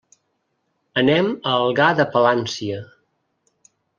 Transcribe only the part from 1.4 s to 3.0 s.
Algar de Palància.